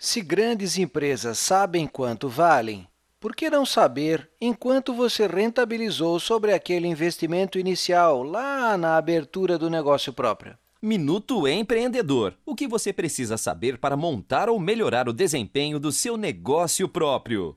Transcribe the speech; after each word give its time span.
Se 0.00 0.20
grandes 0.20 0.78
empresas 0.78 1.40
sabem 1.40 1.84
quanto 1.84 2.28
valem, 2.28 2.86
por 3.18 3.34
que 3.34 3.50
não 3.50 3.66
saber 3.66 4.30
em 4.40 4.54
quanto 4.54 4.94
você 4.94 5.26
rentabilizou 5.26 6.20
sobre 6.20 6.52
aquele 6.52 6.86
investimento 6.86 7.58
inicial 7.58 8.22
lá 8.22 8.78
na 8.78 8.96
abertura 8.96 9.58
do 9.58 9.68
negócio 9.68 10.12
próprio? 10.12 10.56
Minuto 10.80 11.48
Empreendedor. 11.48 12.34
O 12.46 12.54
que 12.54 12.68
você 12.68 12.92
precisa 12.92 13.36
saber 13.36 13.78
para 13.78 13.96
montar 13.96 14.48
ou 14.48 14.60
melhorar 14.60 15.08
o 15.08 15.12
desempenho 15.12 15.80
do 15.80 15.90
seu 15.90 16.16
negócio 16.16 16.88
próprio? 16.88 17.56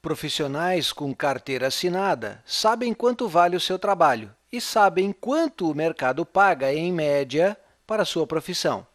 Profissionais 0.00 0.92
com 0.92 1.12
carteira 1.12 1.66
assinada 1.66 2.40
sabem 2.46 2.94
quanto 2.94 3.26
vale 3.26 3.56
o 3.56 3.60
seu 3.60 3.80
trabalho 3.80 4.32
e 4.52 4.60
sabem 4.60 5.10
quanto 5.10 5.68
o 5.68 5.74
mercado 5.74 6.24
paga, 6.24 6.72
em 6.72 6.92
média, 6.92 7.56
para 7.84 8.04
sua 8.04 8.28
profissão. 8.28 8.86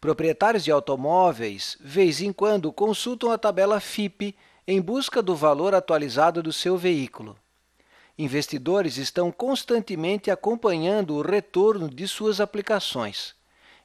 Proprietários 0.00 0.64
de 0.64 0.70
automóveis, 0.70 1.76
vez 1.78 2.22
em 2.22 2.32
quando, 2.32 2.72
consultam 2.72 3.30
a 3.30 3.36
tabela 3.36 3.78
FIP 3.80 4.34
em 4.66 4.80
busca 4.80 5.20
do 5.20 5.36
valor 5.36 5.74
atualizado 5.74 6.42
do 6.42 6.52
seu 6.52 6.78
veículo. 6.78 7.36
Investidores 8.16 8.96
estão 8.96 9.30
constantemente 9.30 10.30
acompanhando 10.30 11.16
o 11.16 11.22
retorno 11.22 11.90
de 11.90 12.08
suas 12.08 12.40
aplicações. 12.40 13.34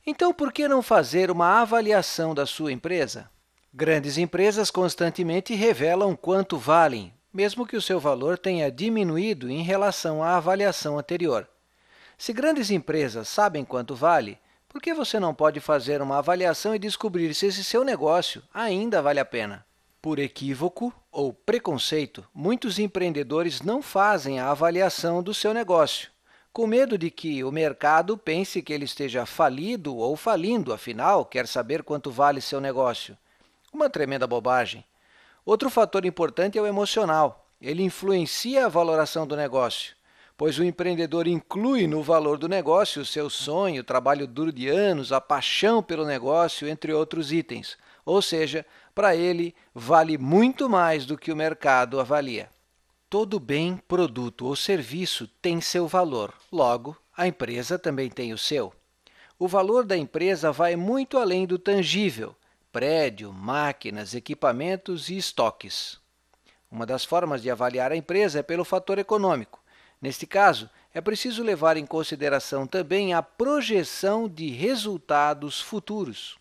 Então, 0.08 0.34
por 0.34 0.54
que 0.54 0.70
não 0.70 0.82
fazer 0.82 1.30
uma 1.30 1.60
avaliação 1.62 2.34
da 2.34 2.46
sua 2.46 2.72
empresa? 2.72 3.30
Grandes 3.74 4.18
empresas 4.18 4.72
constantemente 4.72 5.54
revelam 5.54 6.16
quanto 6.16 6.58
valem, 6.58 7.14
mesmo 7.34 7.68
que 7.68 7.76
o 7.76 7.82
seu 7.82 8.00
valor 8.00 8.38
tenha 8.38 8.72
diminuído 8.72 9.50
em 9.50 9.64
relação 9.64 10.24
à 10.24 10.38
avaliação 10.38 10.98
anterior. 10.98 11.46
Se 12.18 12.32
grandes 12.32 12.72
empresas 12.72 13.28
sabem 13.28 13.66
quanto 13.66 13.94
vale, 13.94 14.38
por 14.76 14.82
que 14.82 14.94
você 14.94 15.22
não 15.22 15.34
pode 15.34 15.62
fazer 15.62 16.02
uma 16.02 16.18
avaliação 16.18 16.76
e 16.76 16.80
descobrir 16.80 17.34
se 17.34 17.46
esse 17.46 17.64
seu 17.64 17.82
negócio 17.82 18.44
ainda 18.54 19.02
vale 19.02 19.22
a 19.22 19.26
pena? 19.26 19.66
Por 20.02 20.20
equívoco 20.20 20.94
ou 21.10 21.32
preconceito, 21.32 22.28
muitos 22.34 22.78
empreendedores 22.78 23.62
não 23.62 23.82
fazem 23.82 24.38
a 24.38 24.52
avaliação 24.52 25.24
do 25.24 25.34
seu 25.34 25.54
negócio, 25.54 26.12
com 26.52 26.68
medo 26.68 26.98
de 26.98 27.10
que 27.10 27.42
o 27.42 27.54
mercado 27.54 28.18
pense 28.18 28.62
que 28.62 28.74
ele 28.74 28.84
esteja 28.84 29.26
falido 29.26 29.96
ou 29.96 30.18
falindo, 30.18 30.74
afinal, 30.74 31.24
quer 31.24 31.48
saber 31.48 31.82
quanto 31.82 32.12
vale 32.12 32.42
seu 32.42 32.60
negócio. 32.60 33.18
Uma 33.72 33.90
tremenda 33.90 34.28
bobagem. 34.28 34.84
Outro 35.46 35.70
fator 35.70 36.04
importante 36.04 36.58
é 36.58 36.62
o 36.62 36.68
emocional. 36.68 37.48
Ele 37.62 37.82
influencia 37.82 38.66
a 38.66 38.70
valoração 38.70 39.26
do 39.26 39.38
negócio 39.38 39.96
pois 40.38 40.60
o 40.60 40.64
empreendedor 40.64 41.28
inclui 41.28 41.88
no 41.88 42.04
valor 42.04 42.38
do 42.38 42.48
negócio 42.48 43.02
o 43.02 43.06
seu 43.06 43.30
sonho, 43.30 43.82
o 43.82 43.86
trabalho 43.86 44.28
duro 44.28 44.52
de 44.52 44.68
anos, 44.68 45.12
a 45.12 45.22
paixão 45.22 45.82
pelo 45.82 46.06
negócio, 46.06 46.68
entre 46.68 46.94
outros 46.94 47.32
itens. 47.32 47.78
Ou 48.06 48.22
seja, 48.22 48.66
para 48.94 49.16
ele 49.16 49.56
vale 49.74 50.18
muito 50.18 50.70
mais 50.70 51.06
do 51.06 51.18
que 51.18 51.32
o 51.32 51.36
mercado 51.36 52.00
avalia. 52.00 52.50
Todo 53.10 53.40
bem, 53.40 53.78
produto 53.88 54.46
ou 54.46 54.56
serviço 54.56 55.28
tem 55.42 55.62
seu 55.62 55.88
valor, 55.88 56.34
logo, 56.52 56.98
a 57.16 57.28
empresa 57.28 57.80
também 57.80 58.10
tem 58.10 58.34
o 58.34 58.38
seu. 58.38 58.74
O 59.40 59.48
valor 59.48 59.86
da 59.86 59.98
empresa 59.98 60.52
vai 60.52 60.76
muito 60.76 61.18
além 61.18 61.46
do 61.46 61.58
tangível, 61.60 62.36
prédio, 62.72 63.32
máquinas, 63.32 64.14
equipamentos 64.14 65.10
e 65.10 65.18
estoques. 65.18 65.98
Uma 66.70 66.86
das 66.86 67.06
formas 67.06 67.42
de 67.42 67.50
avaliar 67.50 67.92
a 67.92 67.96
empresa 67.96 68.40
é 68.40 68.44
pelo 68.44 68.66
fator 68.66 68.98
econômico. 68.98 69.65
Neste 70.02 70.28
caso, 70.28 70.70
é 70.94 71.02
preciso 71.02 71.44
levar 71.44 71.78
em 71.78 71.86
consideração 71.86 72.66
também 72.66 73.14
a 73.14 73.22
projeção 73.22 74.30
de 74.30 74.50
resultados 74.50 75.60
futuros. 75.60 76.38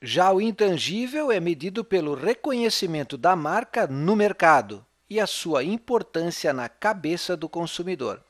Já 0.00 0.32
o 0.32 0.40
intangível 0.40 1.32
é 1.32 1.40
medido 1.40 1.84
pelo 1.84 2.14
reconhecimento 2.14 3.18
da 3.18 3.34
marca 3.34 3.86
no 3.86 4.14
mercado 4.14 4.84
e 5.10 5.18
a 5.18 5.26
sua 5.26 5.64
importância 5.64 6.52
na 6.52 6.68
cabeça 6.68 7.36
do 7.36 7.48
consumidor. 7.48 8.22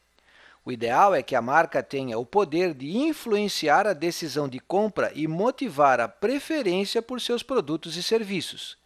O 0.65 0.73
ideal 0.73 1.15
é 1.15 1.23
que 1.23 1.35
a 1.35 1.43
marca 1.43 1.83
tenha 1.83 2.19
o 2.19 2.27
poder 2.27 2.75
de 2.75 2.97
influenciar 2.97 3.87
a 3.87 3.93
decisão 3.93 4.49
de 4.49 4.59
compra 4.59 5.13
e 5.15 5.27
motivar 5.27 6.01
a 6.01 6.09
preferência 6.09 7.01
por 7.01 7.21
seus 7.21 7.43
produtos 7.43 7.97
e 7.97 8.03
serviços. 8.03 8.77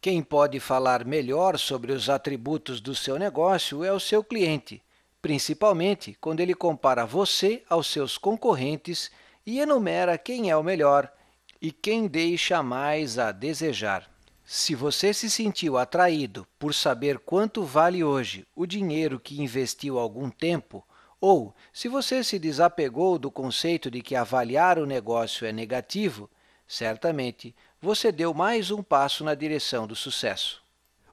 Quem 0.00 0.22
pode 0.22 0.58
falar 0.58 1.04
melhor 1.04 1.58
sobre 1.58 1.92
os 1.92 2.08
atributos 2.08 2.80
do 2.80 2.94
seu 2.94 3.18
negócio 3.18 3.84
é 3.84 3.92
o 3.92 4.00
seu 4.00 4.24
cliente 4.24 4.82
principalmente 5.22 6.16
quando 6.20 6.40
ele 6.40 6.54
compara 6.54 7.04
você 7.04 7.62
aos 7.68 7.86
seus 7.86 8.16
concorrentes 8.16 9.10
e 9.44 9.60
enumera 9.60 10.16
quem 10.18 10.50
é 10.50 10.56
o 10.56 10.62
melhor 10.62 11.12
e 11.60 11.70
quem 11.70 12.06
deixa 12.06 12.62
mais 12.62 13.18
a 13.18 13.32
desejar. 13.32 14.08
Se 14.44 14.74
você 14.74 15.14
se 15.14 15.30
sentiu 15.30 15.78
atraído 15.78 16.46
por 16.58 16.74
saber 16.74 17.18
quanto 17.18 17.62
vale 17.62 18.02
hoje 18.02 18.46
o 18.56 18.66
dinheiro 18.66 19.20
que 19.20 19.40
investiu 19.40 19.98
algum 19.98 20.28
tempo, 20.28 20.84
ou 21.20 21.54
se 21.72 21.86
você 21.86 22.24
se 22.24 22.38
desapegou 22.38 23.18
do 23.18 23.30
conceito 23.30 23.90
de 23.90 24.00
que 24.00 24.16
avaliar 24.16 24.78
o 24.78 24.86
negócio 24.86 25.46
é 25.46 25.52
negativo, 25.52 26.28
certamente 26.66 27.54
você 27.80 28.10
deu 28.10 28.32
mais 28.32 28.70
um 28.70 28.82
passo 28.82 29.22
na 29.22 29.34
direção 29.34 29.86
do 29.86 29.94
sucesso. 29.94 30.59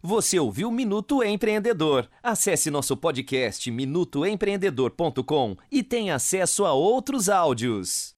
Você 0.02 0.40
ouviu 0.40 0.70
Minuto 0.72 1.24
Empreendedor. 1.24 2.08
Acesse 2.22 2.70
nosso 2.70 2.96
podcast 2.96 3.70
minutoempreendedor.com 3.72 5.56
e 5.72 5.82
tenha 5.82 6.16
acesso 6.16 6.66
a 6.66 6.74
outros 6.74 7.30
áudios. 7.30 8.06